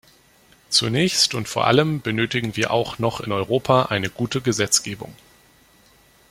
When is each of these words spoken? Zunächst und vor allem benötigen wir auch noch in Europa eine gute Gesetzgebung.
Zunächst 0.69 1.35
und 1.35 1.47
vor 1.47 1.67
allem 1.67 2.01
benötigen 2.01 2.55
wir 2.55 2.71
auch 2.71 2.97
noch 2.97 3.19
in 3.19 3.31
Europa 3.31 3.83
eine 3.91 4.09
gute 4.09 4.41
Gesetzgebung. 4.41 5.13